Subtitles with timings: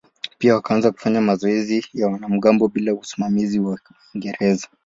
[0.37, 3.79] Pia wakaanza kufanya mazoezi ya wanamgambo bila usimamizi wa
[4.13, 4.67] Waingereza.